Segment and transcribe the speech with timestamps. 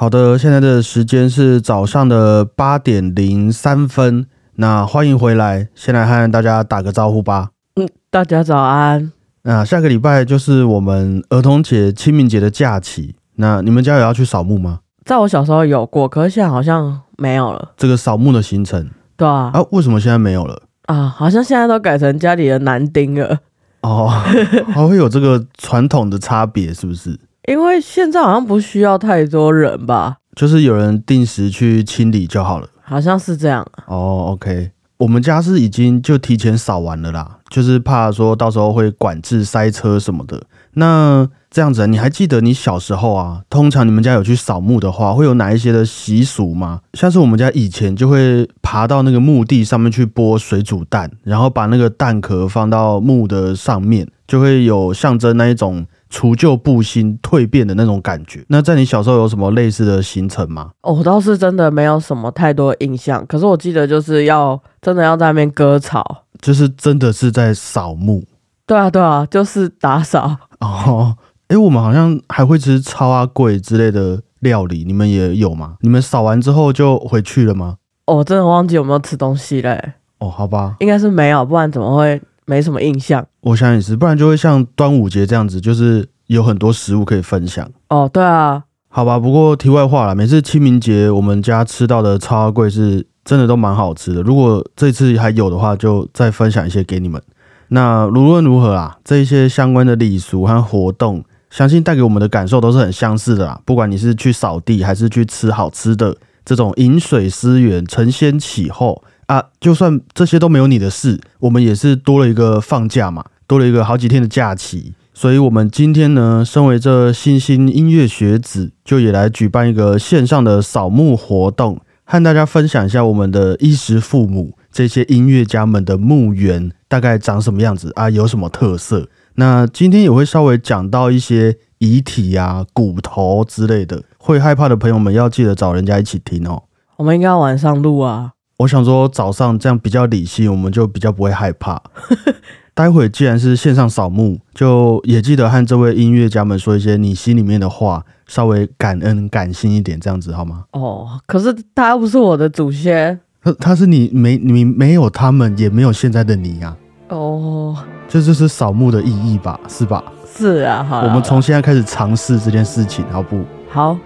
[0.00, 4.24] 好的，现在的时间是早上的八点零三分。
[4.54, 7.48] 那欢迎回来，先来和大家打个招呼吧。
[7.74, 9.10] 嗯，大家早安。
[9.42, 13.16] 那下个礼拜就是我们儿童节、清明节的假期。
[13.34, 14.78] 那你们家有要去扫墓吗？
[15.04, 17.72] 在我小时候有过，可是现在好像没有了。
[17.76, 19.50] 这个扫墓的行程，对啊。
[19.52, 20.62] 啊，为什么现在没有了？
[20.86, 23.36] 啊，好像现在都改成家里的男丁了。
[23.80, 24.06] 哦，
[24.70, 27.18] 还会有这个传统的差别，是不是？
[27.48, 30.18] 因为现在好像不需要太多人吧？
[30.36, 32.68] 就是有人定时去清理就好了。
[32.82, 33.66] 好像是这样。
[33.86, 34.70] 哦，OK。
[34.98, 40.42] 我们家是已经就提前扫完了啦，就是怕说到时候会管制塞车什么的。
[40.74, 43.40] 那这样子，你还记得你小时候啊？
[43.48, 46.80] 通常你们家有去扫墓的话，会有哪一些的习俗吗？
[46.92, 55.86] 像是我们家以前就会爬到那个墓地上面去剥水煮蛋，然后把那个蛋壳放到墓的上面，就会有象征那一种。
[56.10, 58.44] 除旧布新、蜕变的那种感觉。
[58.48, 60.70] 那在你小时候有什么类似的行程吗？
[60.82, 63.24] 我倒是真的没有什么太多印象。
[63.26, 68.24] 可是我记得就是要真的要在那边割草，就是真的是在扫墓。
[68.66, 70.36] 对啊，对啊，就是打扫。
[70.60, 71.16] 哦，
[71.48, 75.76] 哎，我们好像还会吃超阿贵之类的料理，你们也有吗？
[75.80, 77.76] 你们扫完之后就回去了吗？
[78.06, 79.94] 哦，真的忘记有没有吃东西嘞。
[80.18, 82.20] 哦，好吧，应该是没有，不然怎么会？
[82.48, 87.70] 没什么印象，我想也是，不然就会像端午节这样子，就是有很多食物可以分享。
[87.90, 89.18] 哦，对啊，好吧。
[89.18, 94.22] 不过题外话了，每次清明节我们家吃到的超贵是真的都蛮好吃的。
[94.22, 97.22] 如果这次还有的话，就再分享一些给你们。
[97.68, 103.60] 那无论如何啊，这一些相关的礼俗和活动，相信带给我们的感受都是很相似的啦。
[103.66, 109.04] 不管你是去扫地，还是去吃好吃的，这种饮水思源、承先启后。
[109.28, 114.94] 啊，就算这些都没有你的事，我们也是多了一个放假嘛，多了一个好几天的假期。
[115.12, 129.08] 所以，我们今天呢，身为这新兴音乐学子，就也来举办一个线上的扫墓活动，和大家分享一下我们的衣食父母这些音乐家们的墓园大概长什么样子啊，有什么特色。
[129.34, 136.62] 那今天也会稍微讲到一些遗体啊、骨头之类的，会害怕的朋友们要记得找人家一起听哦。
[136.96, 138.32] 我们应该要晚上录啊。
[138.58, 141.80] 我想说早上这样比较理性，我们就比较不会害怕。
[142.74, 150.64] 待会既然是线上扫墓，就也记得和这位音乐家们说一些你心里面的话，稍微感恩感性一点，这样子好吗？
[150.72, 156.76] 哦，可是他又不是我的祖先，他他是你没你没有他们，也没有现在的你呀。
[157.08, 157.76] 哦，
[158.08, 159.58] 这就是扫墓的意义吧？
[159.68, 160.02] 是吧？
[160.36, 163.40] 是啊，好，我们从现在开始尝试这件事情，好不？
[163.68, 163.96] 好。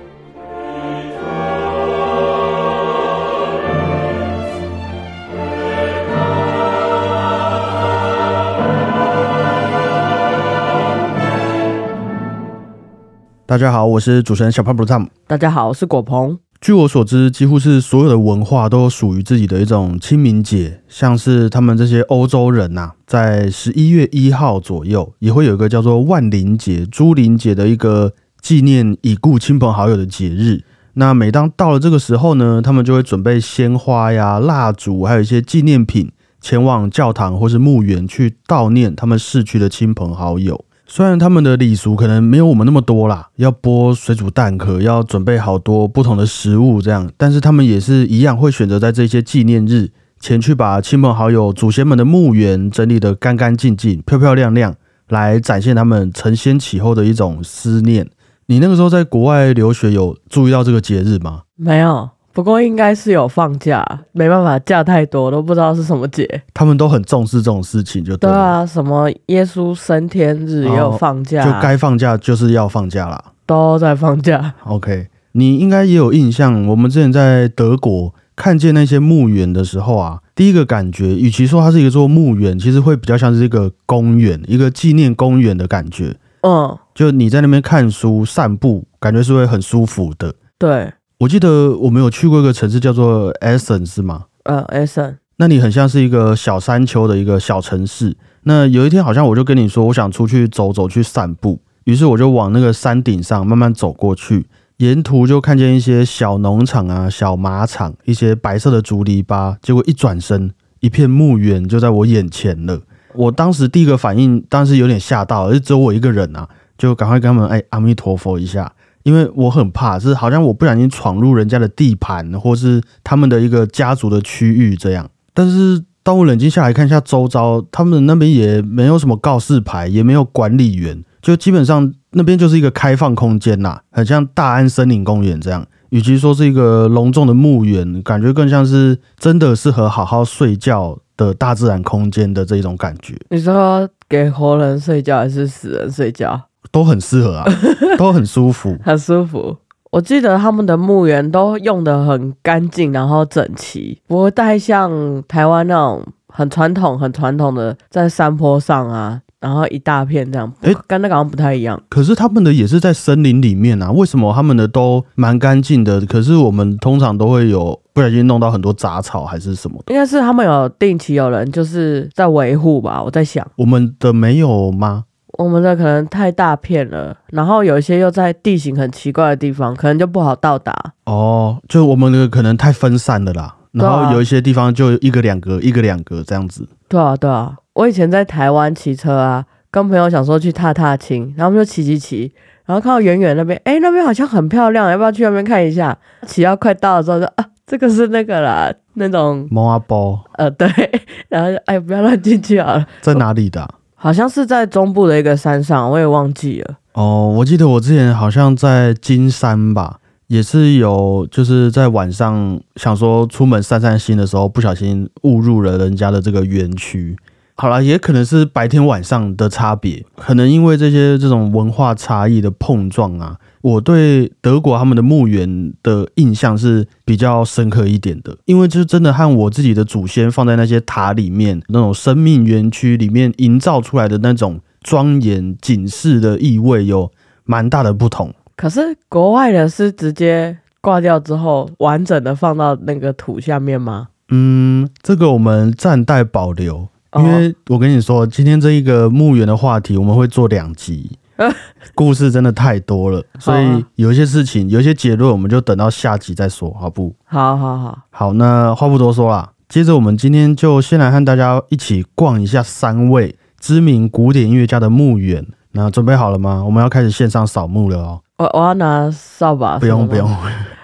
[13.52, 15.08] 大家好，我是主持人小胖 Tom。
[15.26, 16.38] 大家好，我是果鹏。
[16.58, 30.62] 据我所知，几乎是所有的文化都属于自己的一种清明节，像是他们这些欧洲人呐，在十一月一号左右也会有一个叫做万灵节、朱灵节的一个纪念已故亲朋好友的节日。
[30.94, 40.64] 那每当到了这个时候呢，他们就会准备鲜花呀、蜡烛，还有一些纪念品，前往教堂或是墓园去悼念他们逝去的亲朋好友。
[40.94, 49.88] 虽然他们的礼俗可能没有我们那么多啦，要剥水煮蛋壳，要准备好多不同的食物这样，但是他们也是一样会选择在这些纪念日
[50.20, 54.74] 前去把亲朋好友、祖先们的墓园整理得干干净净、漂漂亮亮，
[55.08, 58.10] 来展现他们承先启后的一种思念。
[58.48, 61.44] 你那个时候在国外留学，有注意到这个节日吗？
[61.56, 62.10] 没有。
[62.32, 66.42] 不过应该是有放假，没办法，假太多都不知道是什么节。
[66.54, 74.54] 他们都很重视这种事情，就对啊，什么耶稣升天日也有放假，就该放假就是要放假啦，都在放假。
[74.64, 86.16] OK，你应该也有印象，我们之前在德国看见那些墓园的时候啊，第一个感觉，与其说它是一个座墓园，其实会比较像是一个公园，一个纪念公园的感觉。
[86.40, 90.32] 嗯，就你在那边看书、散步，感觉是会很舒服的。
[90.58, 90.90] 对。
[91.22, 94.24] 我记得我们有去过一个城市叫做 Essen，是吗？
[94.42, 98.16] 呃，Essen，那你很像是一个小山丘的一个小城市。
[98.42, 101.60] 那有一天好像我就跟你说，我想出去走走，去散步。
[101.84, 104.46] 于是我就往那个山顶上慢慢走过去，
[104.78, 109.54] 沿途就看见一些小农场啊、小马场，一些白色的竹篱笆。
[109.62, 112.80] 结果一转身，一片墓园就在我眼前了。
[113.14, 118.72] 我当时第一个反应当时有点吓到，而只有我一个人啊，就赶快跟他们哎阿弥陀佛一下。
[119.02, 125.08] 因为我很怕，是好像我不小心闯入人家的地盘，或是他们的一个家族的区域这样。
[125.34, 143.16] 但是当我冷静下来看一下周遭，他们那边也没有什么告示牌，也没有管理员，就基本上那边就是一个开放空间呐，很像大安森林公园这样，与其说是一个隆重的墓园，感觉更像是真的适合好好睡觉的大自然空间的这种感觉。
[143.30, 146.48] 你说给活人睡觉还是死人睡觉？
[146.70, 147.44] 都很适合啊，
[147.98, 149.56] 都很舒服，很舒服。
[149.90, 159.20] 我记得他们的墓园都用的很干净，然后整齐，不会太像台湾那种很传统、很传统的在山坡上啊。
[159.42, 161.82] 然后一大片这样，哎，跟那个好像不太一样。
[161.88, 166.00] 可是他们的也是在森林里面啊，为什么他们的都蛮干净的？
[166.02, 169.82] 可是我们通常都会有不小心弄到很多杂草还是什么？
[169.88, 173.44] 应该是他们有定期有人就是在维护吧，我在想。
[173.56, 175.06] 我们的没有吗？
[175.38, 180.74] 我们的可能太大片了，然后有一些又在地形很奇怪的地方，可能就不好到达。
[181.06, 186.68] 哦，就我们的可能太分散了啦，然后有一些地方就一个两个，一个两个这样子。
[186.88, 187.56] 对啊，对啊。
[187.74, 192.30] 我以前在台湾骑车啊，跟朋友想说去踏踏青，然后我们就骑骑骑，
[192.66, 195.96] 然后看到远远那边，哎，那边好像很漂亮，要不要去那边看一下？
[196.26, 200.68] 骑到快到的时候，说啊，这个是那个啦，那种猫阿包，呃，对，
[201.30, 202.86] 然后就哎，不要乱进去好了。
[203.00, 203.66] 在哪里的？
[204.02, 206.74] 好像是在中部的一个山上，我也忘记了。
[206.94, 217.16] 哦，我记得我之前好像在金山吧，也是有，就是在晚上想说出门散散心的时候，不小心误入了人家的这个园区。
[217.54, 237.10] 好了，也可能是白天晚上的差别，可能因为这些这种文化差异的碰撞啊，我对德国他们的墓园的印象是比较深刻一点的，因为就是真的和我自己的祖先放在那些塔里面那种生命园区里面营造出来的那种庄严警示的意味有
[237.44, 238.34] 蛮大的不同。
[238.56, 244.08] 可是国外的是直接挂掉之后完整的放到那个土下面吗？
[244.28, 246.88] 嗯，这个我们暂待保留。
[247.14, 251.10] 因为我跟你说，今天这一个墓园的话题，我们会做两集，
[251.94, 257.14] 故事真的太多了，所以有一些事情，有一些结论，我们就等到下集再说，好不？
[257.24, 265.46] 好好好，好，那话不多说啦，接着我们今天就先来和大家一起逛一下三位知名古典音乐家的墓园。
[265.72, 266.62] 那准备好了吗？
[266.64, 268.20] 我们要开始线上扫墓了哦。
[268.38, 270.28] 我我要拿扫把，不用不用，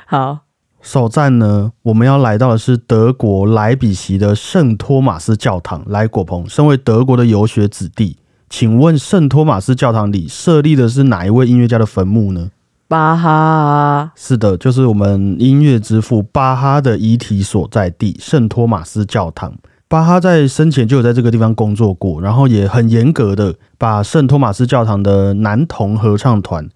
[0.06, 0.38] 好。
[0.80, 5.82] 首站呢，我们要来到的是德国莱比锡的圣托马斯教堂。
[5.86, 8.16] 莱，果鹏，身为德国的游学子弟，
[8.48, 12.50] 请问圣托马斯教堂里设立的是哪一位音乐家的坟墓呢？
[12.88, 14.12] 巴哈。
[14.16, 19.54] 是的，就是我们音乐之父巴哈的遗体所在地圣托马斯教堂。
[19.88, 26.68] 巴哈在生前就有在这个地方工作过，然后也很严格的把圣托马斯教堂的男童合唱团，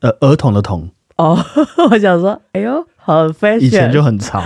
[0.00, 0.90] 呃，儿童的童。
[1.16, 1.38] 哦，
[1.90, 2.86] 我想说，哎呦。
[3.00, 4.42] 很 fancy 以前就很潮，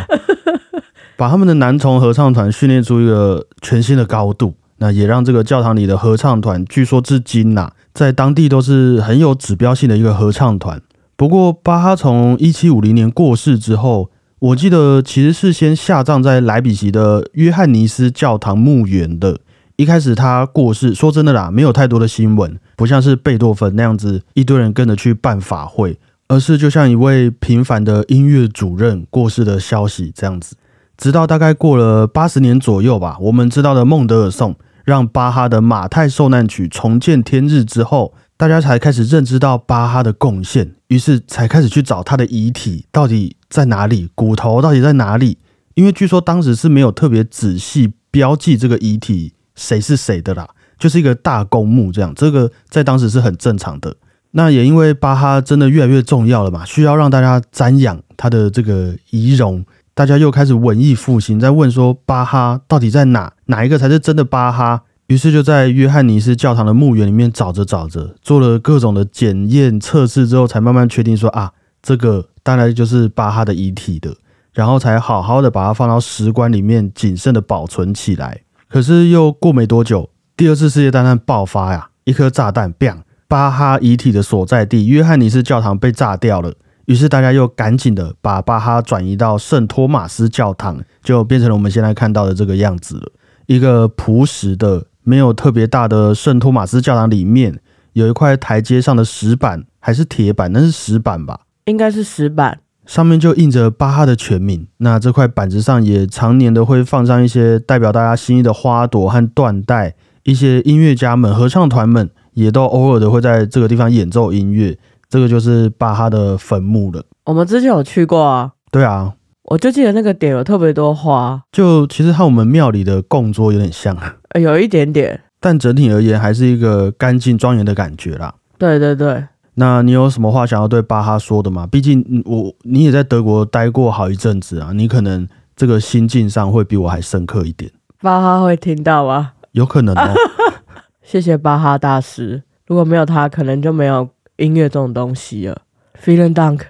[1.18, 10.82] 把他们的男童合唱团训练出一个全新的高度，那也让这个教堂里的合唱团，据说至今呐，在当地都是很有指标性的一个合唱团。
[11.16, 19.38] 不过巴哈从一七五零年过世之后，我记得其实是先下葬在莱比锡的约翰尼斯教堂墓园的。
[19.76, 25.96] 一开始他过世，说真的啦，没有太多的新闻，不像是贝多芬那样子，一堆人跟着去办法会。
[26.26, 30.56] 而是就像一位平凡的音乐主任过世的消息这样子，
[30.96, 45.38] 直到大概过了八十年左右吧，我们知道的孟德尔颂让巴哈的马太受难曲重见天日之后，大家才开始认知到巴哈的贡献，于是才开始去找他的遗体到底在哪里，骨头到底在哪里？
[45.74, 50.48] 因为据说当时是没有特别仔细标记这个遗体谁是谁的啦，
[50.78, 53.96] 就是一个大公墓这样，这个在当时是很正常的。
[54.32, 64.82] 那也因为巴哈真的越来越重要了嘛，需要让大家瞻仰他的这个遗容，大家又开始文艺复兴，在问说巴哈到底在哪，哪一个才是真的巴哈？
[65.08, 74.14] 于是就在约翰尼斯教堂的墓园里面找着找着，做了各种的检验测试之后，才慢慢确定说啊，这个当然就是巴哈的遗体的，
[74.54, 78.40] 然后才好好的把它放到石棺里面谨慎的保存起来。
[78.68, 83.02] 可是又过没多久，第二次世界大战爆发呀，一颗炸弹，bang！
[83.28, 86.54] 巴哈遗体的所在地约翰尼斯教堂被炸掉了，
[86.86, 93.12] 于是大家又赶紧的把巴哈转移到圣托马斯教堂，就变成了我们现在看到的这个样子了。
[93.46, 97.60] 一个朴实的、没有特别大的圣托马斯教堂里面，
[97.92, 100.50] 有一块台阶上的石板还是铁板？
[100.52, 101.40] 那是石板吧？
[101.66, 104.66] 应该是石板，上面就印着巴哈的全名。
[104.78, 112.10] 那这块板子上也常年的会放上一些代表大家心意的花朵和缎带，一些音乐家们、合唱团们。
[112.34, 114.78] 也都偶尔的会在这个地方演奏音乐，
[115.12, 117.04] 这个就是巴哈的坟墓了。
[117.26, 128.34] 我们之前有去过啊，对啊，我就记得那个点有特别多花，就其实和我们庙里的供桌有点像啊，有一点点，但整体而言还是一个干净庄严的感觉啦。
[128.56, 129.22] 对对对，
[129.56, 131.66] 那你有什么话想要对巴哈说的吗？
[131.70, 139.32] 毕竟嗯我你也在德国待过好一阵子啊，你可能这个心境上会比我还深刻一点，巴哈会听到吗？
[139.50, 140.14] 有可能哦。
[141.04, 144.08] 谢谢巴哈大师，如果没有他，可能就没有
[144.42, 145.62] 音乐这种东西了。
[146.04, 146.62] Feeling Dunk，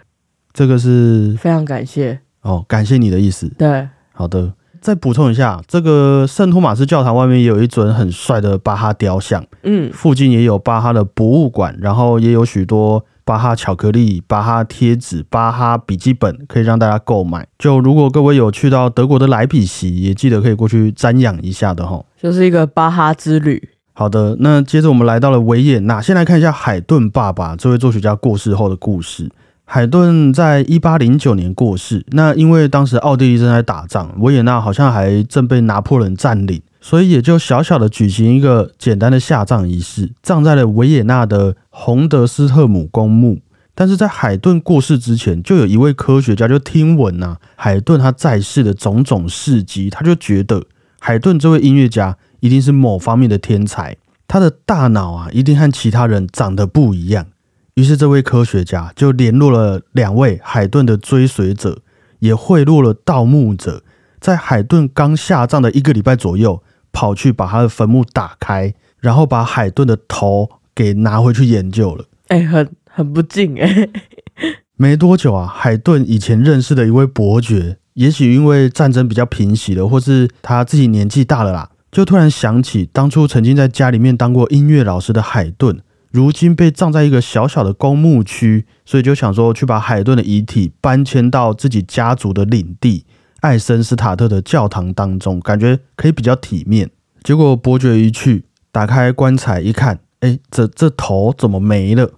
[0.53, 2.21] 这个是非常感谢。
[2.43, 3.49] 哦，感谢你的意思。
[3.57, 17.47] 对，好的，再补充一下，这个圣托马斯教堂外面也有一尊很帅的巴哈雕像，嗯，附近也有巴哈的博物馆，然后也有许多巴哈巧克力、巴哈贴纸、巴哈笔记本可以让大家购买。
[17.57, 22.05] 就如果各位有去到德国的莱比锡，也记得可以过去瞻仰一下的哈。
[22.21, 23.69] 就是一个巴哈之旅。
[23.95, 29.31] 好的，那接着我们来到了维也纳，先来看一下海顿爸爸这位作曲家过世后的故事。
[29.65, 43.41] 海顿在一八零九年过世，那因为当时奥地利正在打仗，维也纳好像还正被拿破仑占领，所以也就小小的举行一个简单的下葬仪式，葬在了维也纳的洪德斯特姆公墓。
[43.75, 50.63] 但是在海顿过世之前，就有一位科学家就听闻呐、海顿他在世的种种事迹，他就觉得
[50.99, 53.97] 海顿这位音乐家一定是某方面的天才，
[54.27, 57.27] 他的大脑啊一定和其他人长得不一样。
[57.75, 61.83] 于是这位科学家就联络了两位海顿的追随者，
[62.19, 63.85] 也贿赂了盗墓者，
[64.19, 72.07] 在海顿刚下葬的一个礼拜左右，跑去把他的坟墓打开，然后把海顿的头给拿回去研究了。
[72.27, 73.89] 哎、很很不敬哎、
[74.77, 85.79] 没多久啊，海顿以前认识的一位伯爵，也许因为战争比较平息了，或是他自己年纪大了啦，就突然想起当初曾经在家里面当过音乐老师的海顿，
[86.11, 93.05] 如今被葬在一个小小的公墓区，所以就想说去把海顿的遗体搬迁到自己家族的领地
[93.41, 96.89] 艾森斯塔特的教堂当中，感觉可以比较体面。
[97.23, 102.11] 结果伯爵一去，打开棺材一看，哎，这这头怎么没了？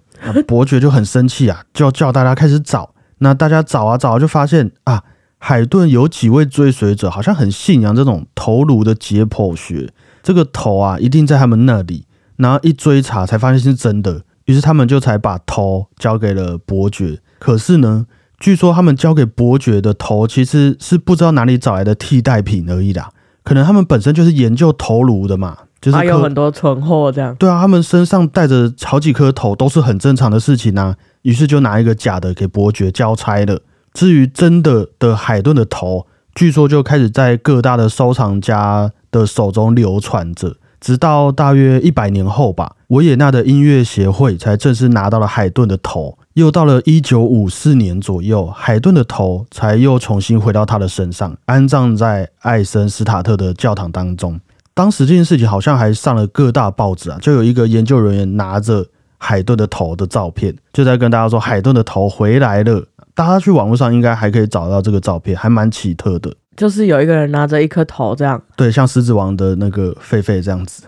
[0.47, 2.95] 伯爵就很生气啊，就要叫大家开始找。
[3.17, 5.03] 那大家找啊找啊，就发现啊，
[5.47, 12.05] 海顿有几位追随者好像很信仰这种头颅的解剖学，这个头啊一定在他们那里。
[12.37, 17.19] 然后一追查才发现是真的，于是他们就才把头交给了伯爵。
[17.37, 18.07] 可是呢，
[18.39, 23.11] 据说他们交给伯爵的头其实是不知道哪里找来的替代品而已啦。
[23.43, 27.35] 可能他们本身就是研究头颅的嘛，就是还有很多存货这样。
[27.35, 30.95] 对啊，他们身上带着好几颗头都是很正常的事情啊。
[31.21, 33.61] 于是就拿一个假的给伯爵交差了。
[33.95, 46.17] 至于真的的海顿的头，据说就开始在各大的收藏家的手中流传着，直到大约一百年后吧，维也纳的音乐协会才正式拿到了海顿的头。
[46.33, 54.37] 又到了一九五四年左右，海顿的头才又重新回到他的身上，安葬在艾森斯塔特的教堂当中。
[54.73, 58.85] 当时这件事情好像还上了各大报纸啊，就有一个研究人员拿着
[59.17, 62.83] 海顿的头的照片，就在跟大家说海顿的头回来了。
[63.15, 66.35] 大家去网络上应该还可以找到这个照片，还蛮奇特的。
[66.55, 70.83] 就是有一个人拿着一颗头这样，对，像狮子王的那个狒狒这样子。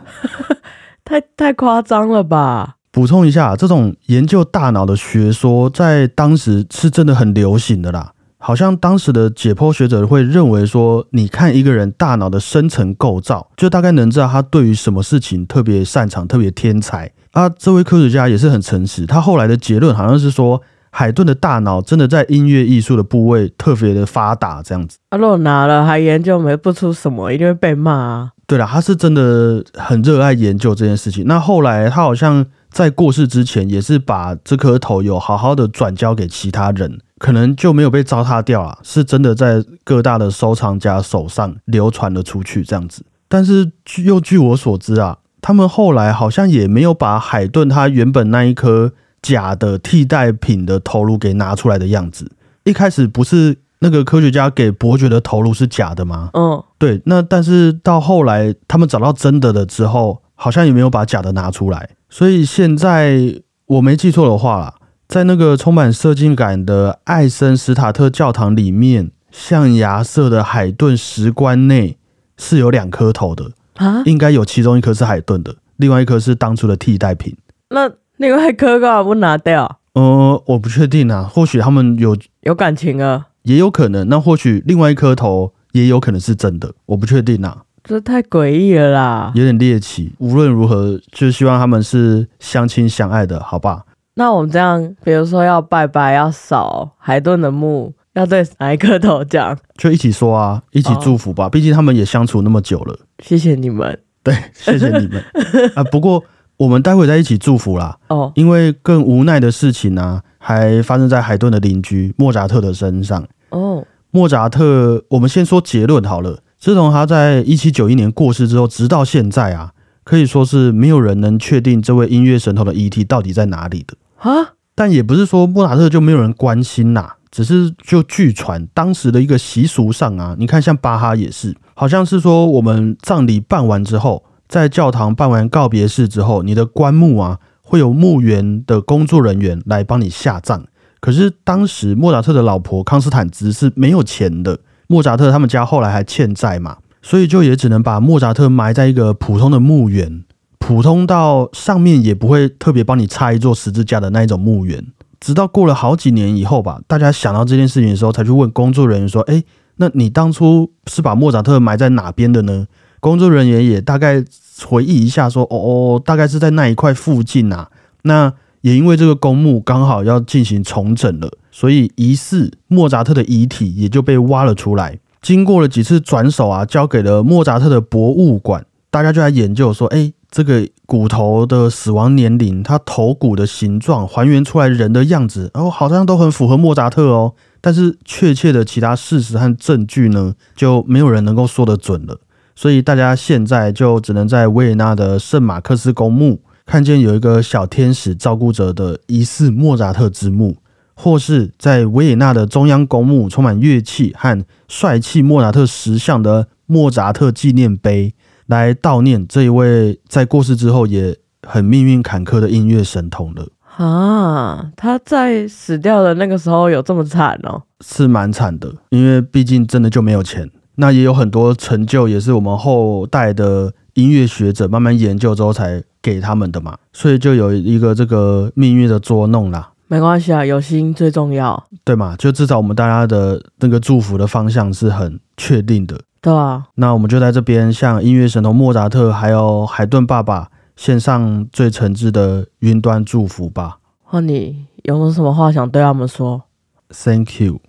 [1.04, 2.76] 太太夸张了吧？
[2.92, 8.12] 补充一下，这种研究大脑的学说在当时是真的很流行的啦。
[8.40, 17.12] 好像当时的解剖学者会认为说，你看一个人大脑的深层构造，就大概能知道他对于什么事情特别擅长、特别天才。
[17.32, 20.62] 啊，这位科学家也是很诚实，他后来的结论好像是说，
[20.98, 24.98] 海顿的大脑真的在音乐艺术的部位特别的发达，这样子。
[25.10, 28.32] 啊，如果拿了还研究没不出什么，一定会被骂啊。
[28.48, 31.24] 对了，他是真的很热爱研究这件事情。
[31.28, 43.06] 那后来他好像在过世之前，也是把这颗头有好好的转交给其他人，可能就没有被糟蹋掉了，是真的在各大的收藏家手上流传了出去这样子。
[43.30, 52.32] 但是据又据我所知啊，他们后来好像也没有把海顿他原本那一颗假的替代品的头颅给拿出来的样子。
[52.64, 56.30] 一开始不是那个科学家给伯爵的头颅是假的吗？
[56.34, 64.74] 嗯，对，那但是到后来他们找到真的了之后，好像也没有把假的拿出来，所以现在我没记错的话啦，
[65.08, 71.98] 在那个充满设计感的艾森史塔特教堂里面，象牙色的海顿石棺内
[72.38, 77.36] 是有两颗头的，啊，应该有其中一颗是海顿的，另外一颗是当初的替代品。
[77.70, 79.80] 那 另外一颗干嘛不拿掉？
[79.94, 87.64] 呃，我不确定啊，或许他们有，有感情啊，也有可能，那或许另外一颗头也有可能是真的，我不确定啊。
[87.84, 89.32] 这太诡异了啦。
[89.34, 90.12] 有点猎奇。
[90.18, 93.86] 无论如何，就希望他们是相亲相爱的，好吧？
[94.16, 99.58] 那我们这样，比如说要拜拜，要扫海顿的墓，要对哪一颗头讲？
[99.78, 101.48] 就一起说啊，一起祝福吧。
[101.48, 103.00] 毕竟他们也相处那么久了。
[103.24, 103.98] 谢谢你们。
[104.22, 105.24] 对，谢谢你们
[105.76, 105.84] 啊。
[105.86, 106.22] 不过
[106.58, 107.98] 我们待会再一起祝福啦。
[108.10, 113.24] 哦，因为更无奈的事情呢、还发生在海顿的邻居莫扎特的身上。
[113.50, 116.40] 哦，莫扎特，我们先说结论好了。
[116.60, 119.72] 自从他在一七九一年过世之后，直到现在啊，
[120.04, 123.96] 可以说是没有人能确定这位音乐神童的遗体到底在哪里的。
[124.18, 140.66] 啊，但也不是说莫扎特就没有人关心呐、只是就据传当时的一个习俗上啊，你看像巴哈也是，好像是说我们葬礼办完之后，在教堂办完告别式之后，你的棺木啊会有墓园的工作人员来帮你下葬。
[141.00, 150.24] 可是当时莫扎特的老婆康斯坦兹是没有钱的，莫扎特他们家后来还欠债嘛，所以就也只能把莫扎特埋在一个普通的墓园，
[150.58, 154.84] 普通到上面也不会特别帮你插一座十字架的那一种墓园。
[155.20, 159.44] 直到过了好几年以后吧，大家想到这件事情的时候，才去问工作人员说：“哎，
[159.78, 162.68] 那你当初是把莫扎特埋在哪边的呢？”
[163.00, 164.24] 工作人员也大概
[164.66, 167.70] 回忆一下说：“哦哦，大概是在那一块附近啊。”
[168.04, 175.00] 那也因为这个公墓刚好要进行重整了，所以疑似莫扎特的遗体也就被挖了出来。
[175.22, 187.34] 经过了几次转手啊，交给了莫扎特的博物馆，大家就来研究说：“哎，这个骨头的死亡年龄，它头骨的形状还原出来人的样子，哦，好像都很符合莫扎特哦。
[187.60, 192.20] 但是确切的其他事实和证据呢，就没有人能够说得准了。
[192.58, 200.58] 所以大家现在就只能在维也纳的圣马克思公墓看见有一个小天使照顾着的疑似莫扎特之墓，
[200.96, 208.16] 或是在维也纳的中央公墓充满乐器和帅气莫扎特石像的莫扎特纪念碑。
[208.48, 213.46] 来悼念这一位在过世之后也很命运坎坷的音乐神童了，
[213.76, 217.62] 啊，他在死掉的那个时候有这么惨哦？
[217.86, 220.50] 是蛮惨的，因为毕竟真的就没有钱。
[220.78, 232.16] 那也有很多成就，也是我们后代的音乐学者慢慢研究之后才给他们的嘛，所以就有一个这个命运的捉弄啦，没关系啊，有心最重要，对嘛？
[232.18, 236.00] 就至少我们大家的那个祝福的方向是很确定的。
[236.22, 243.80] 对啊，那我们就在这边向音乐神童莫扎特还有海顿爸爸献上最诚挚的云端祝福吧。
[244.04, 246.44] 换你有没有什么话想对他们说
[246.90, 247.60] ？Thank you，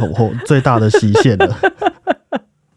[0.00, 1.56] 我 最大的极限了。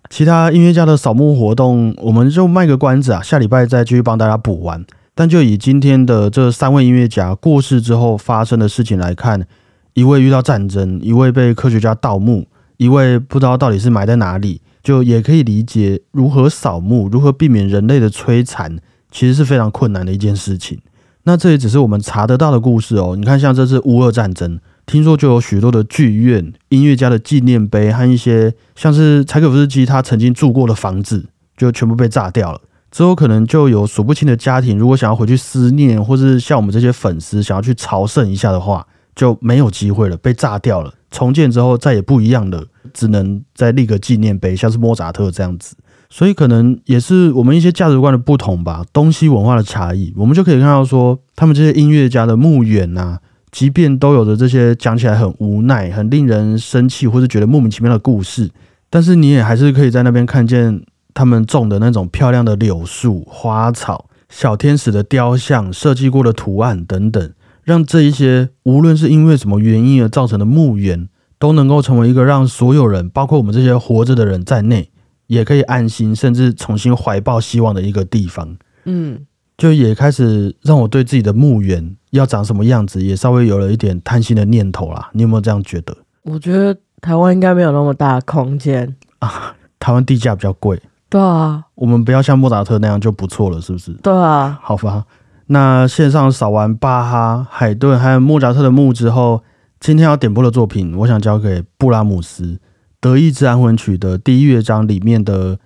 [0.09, 4.85] 其他音乐家的扫墓活动，我们就卖个关子啊，下礼拜再继续帮大家补完。
[5.13, 9.45] 但就以今天的这三位音乐家过世之后发生的事情来看，
[9.93, 12.45] 一位遇到战争，一位被科学家盗墓，
[12.77, 18.77] 一位不知道到底是埋在哪里，就也可以理解如何扫墓，如何避免人类的摧残，
[19.11, 20.79] 其实是非常困难的一件事情。
[21.23, 23.15] 那这也只是我们查得到的故事哦。
[23.17, 32.61] 你看，像这次乌俄战争，听说就有许多的剧院、音乐家的纪念碑和一些像是柴可夫斯基他曾经住过的房子，就全部被炸掉了。
[32.89, 40.93] 之后可能就有数不清的家庭，如果想要回去思念，或是像我们这些粉丝想要去朝圣一下的话，就没有机会了，被炸掉了。
[41.11, 45.75] 重建之后再也不一样了，只能再立个纪念碑，像是莫扎特这样子。
[46.09, 53.19] 所以可能也是我们一些价值观的不同吧，东西文化的差异，我们就可以看到说，他们这些音乐家的墓园呐、
[53.57, 58.51] 即便都有着这些讲起来很无奈、很令人生气或是觉得莫名其妙的故事，
[58.87, 60.83] 但是你也还是可以在那边看见
[61.15, 74.91] 他们种的那种漂亮的柳树、花草、小天使的雕像、设计过的图案等等，让这一些无论是因为什么原因而造成的墓园，都能够成为一个让所有人，包括我们这些活着的人在内，
[75.25, 78.55] 也可以安心，甚至重新怀抱希望的一个地方。
[78.85, 79.25] 嗯，
[79.57, 85.09] 就也开始让我对自己的墓园要长什么样子，也稍微有了一点贪心的念头啦。
[85.13, 85.95] 你有没有这样觉得？
[86.23, 89.55] 我觉得台湾应该没有那么大的空间啊。
[89.79, 93.93] 台湾地价比较贵，对啊，我们不要像莫扎特那样就不错了，是不是？
[93.93, 95.05] 对啊，好吧，
[95.45, 99.43] 那线上扫完巴哈、海顿还有莫扎特的墓之后，
[99.79, 102.43] 今天要点播的作品，我想交给布拉姆斯
[102.99, 105.59] 《德意志安魂曲》的第一乐章里面的，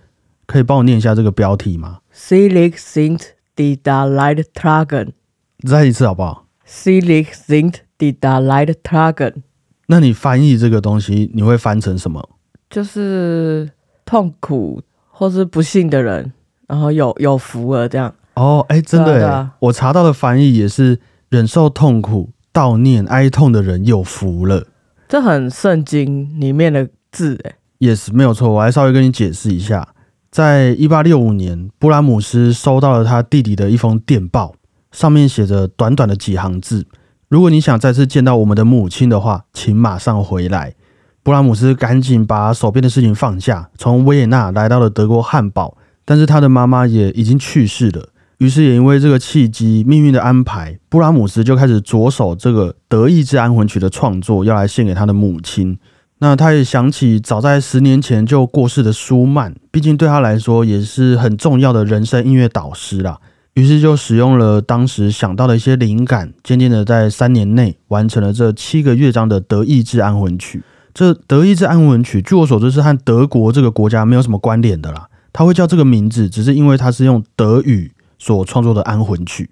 [0.45, 3.21] 可以帮我念一下这个标题吗？Selig sind
[3.61, 5.11] die da Leid tragen。
[5.67, 9.43] 再一次好不好？Selig sind die da Leid tragen，
[9.85, 12.27] 那你翻译这个东西，你会翻成什么？
[12.69, 13.69] 就是
[14.05, 16.31] 痛苦或是不幸的人，
[16.67, 18.13] 然后有有福了这样。
[18.33, 24.65] 哦，哎，真的哎、对啊啊我查到的翻译也是忍受痛苦、悼念、哀痛的人有福了。
[25.07, 27.55] 这很圣经里面的字哎。
[27.79, 28.49] Yes，没有错。
[28.49, 29.93] 我还稍微跟你解释一下，
[30.31, 34.55] 在一八六五年，布拉姆斯收到了他弟弟的一封电报，
[34.89, 36.85] 上面写着短短的几行字
[37.27, 40.73] ：“如果你想再次见到我们的母亲的话，请马上回来。”
[41.21, 48.07] 布拉姆斯赶紧把手边的事情放下，从维也纳来到了德国汉堡，但是他的妈妈也已经去世了。
[48.37, 55.77] 于是也因为这个契机，命运的安排，布拉姆斯就开始着手这个《德意志安魂曲》的创作，要来献给他的母亲。
[56.23, 63.19] 那他也想起早在十年前就过世的舒曼，毕竟对他来说也是很重要的人生音乐导师啦。
[63.55, 70.59] 于是就使用了当时想到的一些灵感，渐渐的在三年内完成了这七个乐章的《德意志安魂曲》。
[70.93, 75.09] 这《德意志安魂曲》，据我所知是和德国这个国家没有什么关联的啦。
[75.33, 77.91] 他会叫这个名字，只是因为他是用德语。
[78.23, 79.49] 所创作的安魂曲，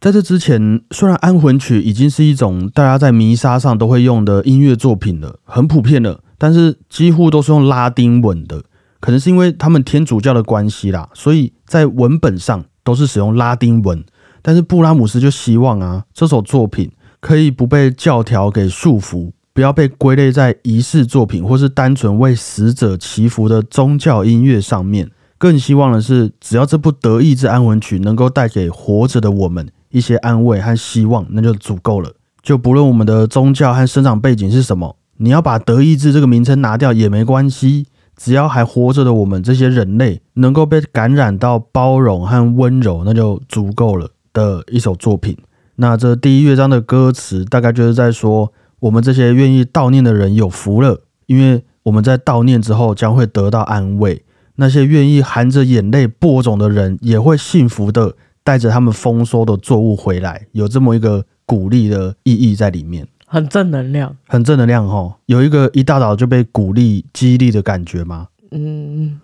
[0.00, 8.62] 在这之前，虽然安魂曲已经是一种大家在弥撒上都会用的音乐作品了，很普遍了，但是几乎都是用拉丁文的。
[9.00, 14.04] 可能是因为他们天主教的关系啦，所以在文本上都是使用拉丁文。
[14.42, 25.10] 但是布拉姆斯就希望啊，这首作品可以不被教条给束缚，不要被归类在仪式作品或是单纯为死者祈福的宗教音乐上面。
[25.38, 32.12] 更希望的是，只要这部《德意志安魂曲》能够带给活着的我们一些安慰和希望，那就足够了。
[32.42, 37.86] 就不论我们的宗教和生长背景是什么，你要把“德意志”这个名称拿掉也没关系。
[38.14, 45.36] 只要还活着的我们这些人类能够被感染到包容和温柔，那就足够了的一首作品。
[45.76, 54.22] 那这第一乐章的歌词大概就是在说，我们这些愿意悼念的人有福了，因为我们在悼念之后将会得到安慰。
[54.58, 58.14] 那些愿意含着眼泪播种的人，也会幸福的
[58.46, 65.16] 带着他们丰收的作物回来，有这么一个鼓励的意义在里面，很正能量，很正能量哈。
[65.26, 68.28] 有一个一大早就被鼓励激励的感觉吗？
[68.52, 69.20] 嗯，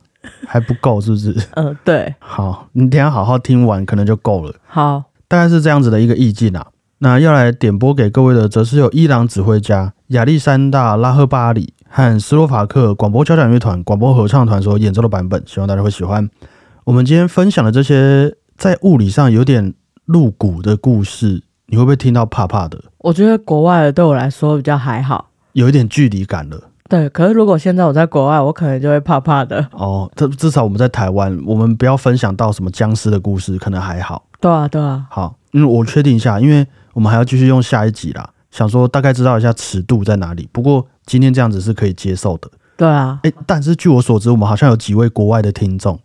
[0.48, 1.36] 还不够，是不是？
[1.54, 2.12] 嗯，对。
[2.18, 4.52] 好，你等下好好听完，可能就够了。
[4.66, 6.66] 好，大概是这样子的一个意境啊。
[6.98, 11.74] 那要来点播给各位的，则是有伊朗指挥家亚历山大拉赫巴里。
[11.94, 16.26] 和斯洛伐克广播交响乐团、广播合唱团所演奏的版本，希望大家会喜欢。
[16.84, 22.80] 我们今天分享的这些在物理上有点露骨的故事，你会不会听到怕怕的？
[22.98, 26.62] 我觉得国外的对我来说比较还好，有一点距离感了。
[26.88, 29.66] 对，可是如果现在我在国外，我可能就会怕怕的。
[29.72, 34.24] 哦，这至少我们在台湾，我们不要分享到什么僵尸的故事，可能还好。
[34.40, 35.04] 对啊，对啊。
[35.10, 38.30] 好，嗯，我确定一下，因为我们还要继续用下一集啦。
[38.52, 42.48] 想说大概知道一下尺度在哪里，不过今天这样子是可以接受的。
[42.76, 45.98] 对啊，哎，但是据我所知，我们好像有几位国外的听众。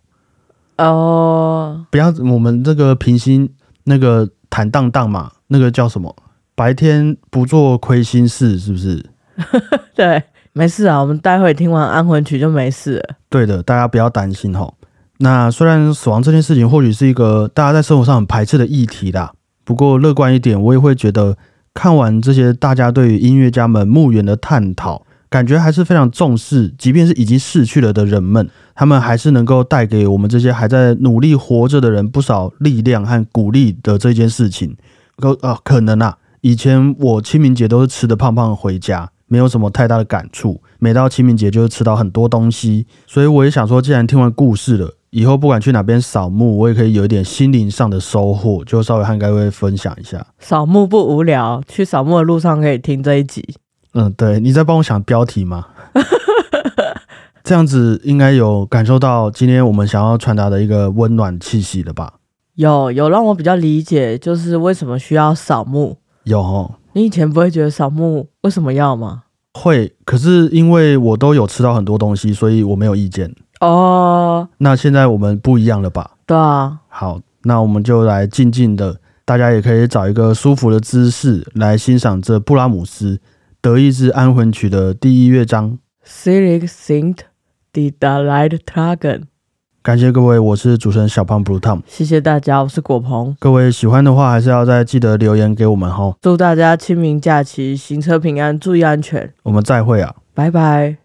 [0.78, 3.48] 哦，不要，我们这个平心
[3.84, 6.16] 那个坦荡荡嘛，那个叫什么？
[6.54, 9.04] 白天不做亏心事，是不是？
[9.94, 13.16] 对，没事啊，我们待会听完安魂曲就没事了。
[13.28, 14.72] 对的，大家不要担心哈。
[15.18, 19.32] 那虽然死亡这件事情或许是一个大家在生活上很排斥的议题啦，
[19.64, 21.36] 不过乐观一点，我也会觉得。
[21.74, 34.76] 看完这些大家对于音乐家们墓园的探讨，感觉还是非常重视，即便是已经逝去了的人们，他们还是能够带给我们这些还在努力活着的人不少力量和鼓励的这件事情。
[35.16, 40.62] 可啊，可能啊，以前我清明节都是吃的胖胖回家，没有什么太大的感触。
[40.78, 44.94] 每到清明节就是吃到很多东西，所以我也想说，既然听完故事了。
[45.10, 50.24] 以后不管去哪边扫墓，我也可以有一点心灵上的收获，就稍微和各位分享一下。
[50.38, 53.56] 扫墓不无聊，去扫墓的路上可以听这一集。
[53.94, 55.66] 嗯，对，你在帮我想标题吗？
[57.44, 62.14] 这样子应该有感受到今天我们想要传达的一个温暖气息了吧？
[62.56, 65.98] 有，有让我比较理解，就是为什么需要扫墓。
[66.24, 69.22] 有，你以前不会觉得扫墓为什么要吗？
[69.54, 73.34] 会，可是因为我都有吃到很多东西，所以我没有意见。
[73.60, 76.10] 哦，那现在我们不一样了吧？
[76.26, 76.80] 对啊。
[76.88, 83.16] 好，那我们就来静静的，大家也可以找一个舒服的姿势来欣赏这布拉姆斯
[83.60, 85.78] 《德意志安魂曲》的第一乐章。
[86.08, 87.18] Selig sind
[87.74, 89.24] die Leidtragenden。
[89.82, 91.82] 感谢各位，我是主持人小胖 Blue Tom。
[91.86, 93.36] 谢谢大家，我是果鹏。
[93.38, 96.16] 各位喜欢的话，还是要再记得留言给我们哈。
[96.22, 99.32] 祝大家清明假期行车平安，注意安全。
[99.42, 100.96] 我们再会啊，拜拜。